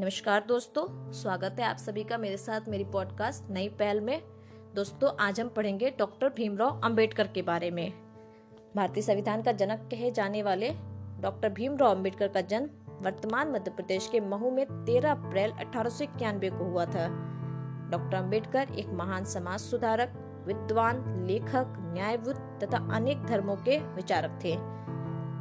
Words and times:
नमस्कार 0.00 0.44
दोस्तों, 0.48 1.12
स्वागत 1.12 1.56
है 1.60 1.64
आप 1.64 1.76
सभी 1.76 2.02
का 2.04 2.16
मेरे 2.18 2.36
साथ 2.36 2.60
मेरी 2.68 2.84
पॉडकास्ट 2.84 3.50
नई 3.50 3.68
पहल 3.68 4.00
में। 4.00 4.22
दोस्तों, 4.74 5.10
आज 5.20 5.40
हम 5.40 5.48
पढ़ेंगे 5.48 5.90
डॉक्टर 5.90 6.28
भीमराव 6.28 6.80
अंबेडकर 6.84 7.26
के 7.26 7.42
बारे 7.42 7.70
में। 7.70 7.92
भारतीय 8.76 9.02
संविधान 9.02 9.42
का 9.42 9.52
जनक 9.52 9.88
कहे 9.90 10.10
जाने 10.10 10.42
वाले 10.42 10.70
डॉक्टर 11.20 11.48
भीमराव 11.48 11.94
अंबेडकर 11.94 12.28
का 12.28 12.40
जन्म 12.40 12.68
वर्तमान 13.04 13.52
मध्य 13.52 13.70
प्रदेश 13.70 14.08
के 14.12 14.20
महू 14.20 14.50
में 14.50 14.64
13 14.86 15.10
अप्रैल 15.10 15.50
अठारह 15.50 15.90
सौ 15.90 16.04
इक्यानवे 16.04 16.50
को 16.50 16.64
हुआ 16.64 16.84
था। 16.84 17.08
डॉक्टर 17.90 18.16
अंबेडकर 18.16 18.74
एक 18.78 18.88
महान 18.88 19.24
समाज 19.24 19.60
सुधारक, 19.60 20.12
विद्वान, 20.46 21.24
लेखक, 21.26 21.74
न्यायविद 21.94 22.60
तथा 22.62 22.86
अनेक 22.96 23.24
धर्मों 23.24 23.56
के 23.56 23.78
विचारक 23.94 24.38
थे। 24.44 24.54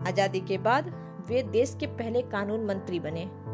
आज़ादी 0.10 0.40
के 0.40 0.58
बाद 0.58 0.94
वे 1.28 1.44
देश 1.44 1.78
के 1.80 1.88
पहले 1.88 2.22
कानून 2.22 2.66
मंत्री 2.66 3.00
बने। 3.00 3.45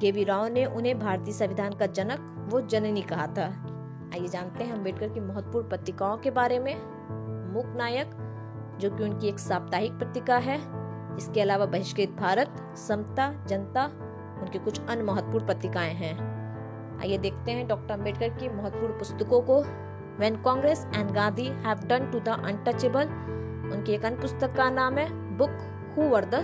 के 0.00 0.10
वी 0.10 0.24
राव 0.24 0.46
ने 0.46 0.64
उन्हें 0.64 0.98
भारतीय 0.98 1.34
संविधान 1.34 1.72
का 1.72 1.86
जनक, 1.86 2.46
वो 2.50 2.60
जननी 2.60 3.02
कहा 3.02 3.26
था। 3.26 3.64
आइए 4.14 4.28
जानते 4.28 4.64
हैं 4.64 4.72
अंबेडकर 4.72 5.08
की 5.08 5.20
महत्वपूर्ण 5.20 5.68
पत्रिकाओं 5.68 6.18
के 6.18 6.30
बारे 6.30 6.58
में। 6.58 6.74
मुक 7.54 7.66
नायक, 7.76 8.10
जो 8.80 8.90
कि 8.90 9.02
उनकी 9.02 9.28
एक 9.28 9.38
साप्ताहिक 9.38 9.92
पत्रिका 9.92 10.36
है। 10.36 10.58
इसके 11.16 11.40
अलावा 11.40 11.66
बहिष्कृत 11.66 12.10
भारत, 12.10 12.76
समता, 12.76 13.44
जनता, 13.46 13.84
उनकी 14.42 14.58
कुछ 14.58 14.80
अन्य 14.88 15.02
महत्वपूर्ण 15.02 15.46
पत्रिकाएँ 15.46 15.94
हैं। 15.94 16.38
आइए 17.00 17.18
देखते 17.18 17.52
हैं 17.52 17.68
डॉक्टर 17.68 17.94
अंबेडकर 17.94 18.28
की 18.28 18.48
महत्वपूर्ण 18.48 18.92
पुस्तकों 18.92 19.40
को। 19.40 19.62
When 20.18 20.36
Congress 20.36 20.86
and 20.94 21.10
Gandhi 21.10 21.46
have 21.46 21.78
done 21.78 22.10
to 22.10 22.20
the 22.20 22.28
untouchable 22.28 23.04
उनकी 23.72 23.92
एक 23.92 24.04
अन्य 24.04 24.16
पुस्तक 24.16 24.52
का 24.52 24.70
नाम 24.70 24.98
है 24.98 25.36
book 25.36 25.50
who 25.96 26.02
were 26.02 26.24
the 26.24 26.42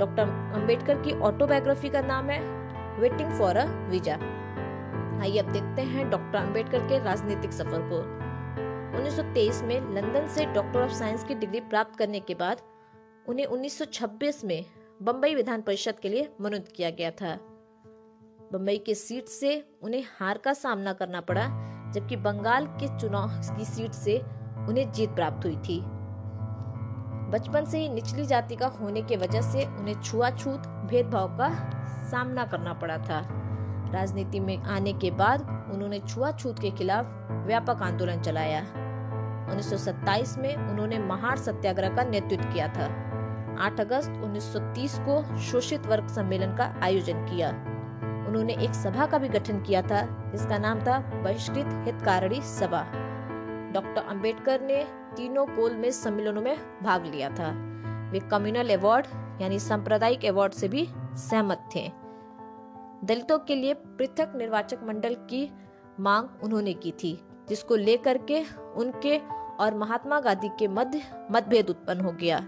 doctor 0.00 0.22
Ambedkar 0.54 1.02
की 1.02 1.12
ऑटोबायोग्राफी 1.20 1.88
का 1.88 2.00
नाम 2.00 2.30
है 2.30 2.40
वेटिंग 3.00 3.30
फॉर 3.30 3.56
अ 3.56 3.64
वीज़ा 3.88 4.14
आइए 5.20 5.38
अब 5.38 5.52
देखते 5.52 5.82
हैं 5.82 6.10
डॉक्टर 6.10 6.38
अंबेडकर 6.38 6.86
के 6.88 6.98
राजनीतिक 7.04 7.52
सफ़र 7.52 7.80
को। 7.92 7.98
1923 8.98 9.62
में 9.62 9.80
लंदन 9.94 10.26
से 10.26 10.46
डॉक्टर 10.46 10.80
ऑफ़ 10.80 10.92
साइंस 10.92 11.24
की 11.24 11.34
डिग्री 11.34 11.60
प्राप्त 11.60 11.98
करने 11.98 12.20
के 12.20 12.34
बाद, 12.34 12.60
उन्हें 13.28 13.46
1926 13.46 14.44
में 14.44 14.64
बम्बई 15.02 15.34
विधान 15.34 15.60
परिषद 15.60 15.98
के 15.98 16.08
लिए 16.08 16.28
मनोनीत 16.40 16.72
किया 16.76 16.90
गया 16.90 17.10
था। 17.10 17.36
बम्बई 18.52 18.78
के 18.78 18.94
सीट 18.94 19.28
से 19.28 19.64
उन्हें 19.82 20.04
हार 20.18 20.38
का 20.38 20.52
सामना 20.52 20.92
करना 20.92 21.20
पड़ा, 21.20 21.46
जबकि 21.94 22.16
बंगाल 22.16 22.66
के 22.66 22.98
चुनाव 22.98 23.28
की 23.56 23.64
सीट 23.64 23.92
से 23.92 24.18
उन्हें 24.68 24.90
जीत 24.92 25.10
प्राप्त 25.10 25.46
हुई 25.46 25.56
थी। 25.56 25.80
बचपन 27.30 27.64
से 27.64 27.78
ही 27.78 27.88
निचली 27.88 28.26
जाति 28.26 28.56
का 28.56 28.66
होने 28.66 29.02
की 29.02 29.16
वजह 29.16 29.40
से 29.40 29.64
उन्हें 29.64 30.02
छुआछूत 30.02 30.66
भेदभाव 30.66 31.28
का 31.28 31.70
सामना 32.10 32.44
करना 32.44 32.72
पड़ा 32.72 32.98
था। 32.98 33.28
राजनीति 33.94 34.40
में 34.40 34.62
आने 34.62 34.92
के 34.92 35.10
बाद 35.10 35.70
उन्होंने 35.72 35.98
छुआछूत 35.98 36.58
के 36.58 36.70
खिलाफ 36.70 37.06
व्यापक 37.30 37.82
आंदोलन 37.82 38.20
चलाया। 38.20 38.60
1927 39.52 40.38
में 40.38 40.56
उन्होंने 40.56 40.98
महार 40.98 41.36
सत्याग्रह 41.36 41.96
का 41.96 42.02
नेतृत्व 42.02 42.44
किया 42.44 42.68
था। 42.68 43.10
8 43.60 43.80
अगस्त 43.80 44.10
1930 44.10 44.98
को 44.98 45.38
शोषित 45.38 45.86
वर्ग 45.86 46.08
सम्मेलन 46.08 46.56
का 46.56 46.74
आयोजन 46.82 47.24
किया। 47.24 47.50
उन्होंने 48.28 48.52
एक 48.52 48.74
सभा 48.74 49.06
का 49.06 49.18
भी 49.18 49.28
गठन 49.28 49.62
किया 49.62 49.82
था, 49.82 50.30
जिसका 50.32 50.58
नाम 50.58 50.80
था 50.80 50.98
बहिष्कृत 50.98 51.66
हितकारिणी 51.84 52.40
सभा। 52.40 52.82
डॉक्टर 53.74 54.02
अंबेडकर 54.08 54.60
ने 54.60 54.99
तीनों 55.16 55.46
गोल 55.56 55.74
में 55.74 55.90
सम्मेलनों 55.90 56.42
में 56.42 56.56
भाग 56.82 57.06
लिया 57.06 57.30
था। 57.30 57.50
वे 58.12 58.20
कम्युनल 58.20 58.74
अवार्ड 58.76 59.06
यानी 59.42 59.58
सांप्रदायिक 59.58 60.24
अवार्ड 60.24 60.52
से 60.52 60.68
भी 60.68 60.86
सहमत 61.20 61.68
थे। 61.74 61.88
दलितों 63.04 63.38
के 63.38 63.54
लिए 63.54 63.74
पृथक 63.74 64.32
निर्वाचक 64.36 64.78
मंडल 64.82 65.14
की 65.30 65.50
मांग 66.00 66.28
उन्होंने 66.42 66.72
की 66.74 66.92
थी, 66.92 67.12
जिसको 67.48 67.76
लेकर 67.76 68.18
के 68.30 68.44
उनके 68.76 69.18
और 69.60 69.74
महात्मा 69.74 70.20
गांधी 70.20 70.48
के 70.48 70.68
मध्य 70.68 71.02
मतभेद 71.30 71.70
उत्पन्न 71.70 72.00
हो 72.00 72.12
गया। 72.12 72.38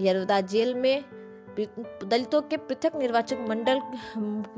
यरवदा 0.00 0.40
जेल 0.40 0.74
में 0.74 1.04
दलितों 2.04 2.40
के 2.42 2.56
पृथक 2.56 2.96
निर्वाचक 2.96 3.46
मंडल 3.48 3.80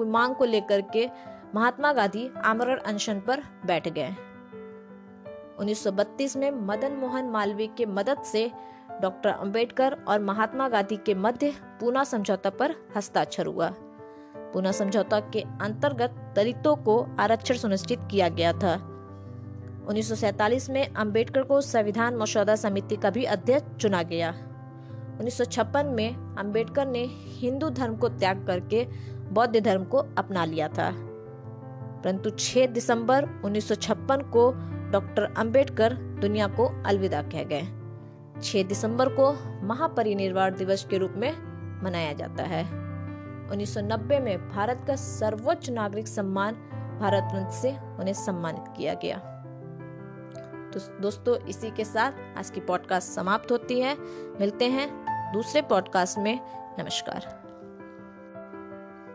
मांग 0.05 0.35
को 0.35 0.45
लेकर 0.45 0.81
के 0.93 1.09
महात्मा 1.55 1.93
गांधी 1.93 2.31
आमरण 2.45 2.79
अनशन 2.79 3.21
पर 3.21 3.43
बैठ 3.67 3.89
गए। 3.89 4.15
1932 5.61 6.37
में 6.37 6.51
मदन 6.51 6.93
मोहन 6.93 7.25
मालवीय 7.25 7.67
के 7.67 7.87
मदद 7.87 8.23
से 8.23 8.51
डॉक्टर 9.03 9.29
अंबेडकर 9.29 9.97
और 10.09 10.21
महात्मा 10.21 10.69
गांधी 10.69 10.97
के 10.97 11.15
मध्य 11.15 11.55
पूना 11.81 12.05
समझौता 12.05 12.51
पर 12.51 12.75
हस्ताक्षर 12.97 13.47
हुआ। 13.47 13.75
पूना 14.37 14.73
समझौता 14.73 15.21
के 15.21 15.41
अंतर्गत 15.61 16.33
दलितों 16.37 16.77
को 16.77 17.07
आरक्षण 17.21 17.55
सुनिश्चित 17.55 17.99
किया 18.11 18.29
गया 18.29 18.53
था। 18.53 18.75
1947 19.89 20.71
में 20.71 20.95
अंबेडकर 20.95 21.43
को 21.43 21.61
संविधान 21.61 22.17
मसौदा 22.17 22.57
समिति 22.57 22.97
का 22.97 23.11
भी 23.11 23.25
अध्यक्ष 23.25 23.83
चुना 23.83 24.03
गया। 24.03 24.31
1956 25.21 25.87
में 25.87 26.37
अंबेडकर 26.39 26.87
ने 26.87 27.07
हिंदू 27.11 27.71
धर्म 27.71 27.97
को 27.97 28.09
त्याग 28.09 28.47
करके 28.47 28.87
बौद्ध 29.33 29.61
धर्म 29.61 29.85
को 29.85 29.99
अपना 29.99 30.45
लिया 30.45 30.69
था। 30.69 30.91
परंतु 32.05 32.31
6 32.31 32.67
दिसंबर 32.67 33.25
1956 33.45 34.23
को 34.23 34.55
डॉक्टर 34.91 35.34
अंबेडकर 35.37 35.93
दुनिया 35.94 36.47
को 36.47 36.82
अलविदा 36.87 37.22
कह 37.22 37.44
गए। 37.44 37.62
6 38.43 38.62
दिसंबर 38.62 39.09
को 39.09 39.32
महापरिनिर्वाण 39.66 40.54
दिवस 40.54 40.87
के 40.91 40.99
रूप 40.99 41.12
में 41.16 41.32
मनाया 41.84 42.12
जाता 42.12 42.43
है। 42.43 42.65
1990 43.50 44.21
में 44.21 44.49
भारत 44.49 44.84
का 44.87 44.97
सर्वोच्च 44.97 45.71
नागरिक 45.71 46.09
सम्मान 46.09 46.54
भारत 47.00 47.28
रत्न 47.34 47.50
से 47.50 47.71
उन्हें 47.71 48.12
सम्मानित 48.12 48.65
किया 48.76 48.94
गया। 48.94 49.19
तो 50.75 51.00
दोस्तों, 51.00 51.37
इसी 51.37 51.70
के 51.70 51.84
साथ 51.84 52.38
आज 52.38 52.50
की 52.50 52.60
पॉडकास्ट 52.60 53.09
समाप्त 53.09 53.53
होती 53.53 53.81
है। 53.81 53.97
मिलते 54.41 54.65
हैं 54.65 55.05
दूसरे 55.32 55.62
पॉडकास्ट 55.62 56.19
में। 56.19 56.41
नमस्कार। 56.78 57.48